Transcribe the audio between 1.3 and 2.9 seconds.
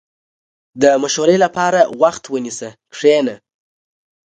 لپاره وخت ونیسه،